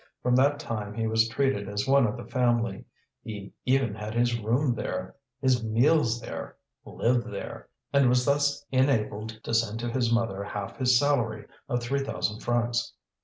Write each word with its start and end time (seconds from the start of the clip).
From 0.23 0.35
that 0.37 0.59
time 0.59 0.95
he 0.95 1.05
was 1.05 1.27
treated 1.27 1.69
as 1.69 1.87
one 1.87 2.07
of 2.07 2.17
the 2.17 2.25
family; 2.25 2.85
he 3.21 3.53
even 3.65 3.93
had 3.93 4.15
his 4.15 4.39
room 4.39 4.73
there, 4.73 5.13
his 5.39 5.63
meals 5.63 6.19
there, 6.19 6.57
lived 6.83 7.27
there, 7.29 7.69
and 7.93 8.09
was 8.09 8.25
thus 8.25 8.65
enabled 8.71 9.29
to 9.43 9.53
send 9.53 9.79
to 9.81 9.91
his 9.91 10.11
mother 10.11 10.43
half 10.43 10.77
his 10.77 10.97
salary 10.97 11.45
of 11.69 11.83
three 11.83 11.99
thousand 12.03 12.39
francs. 12.39 12.93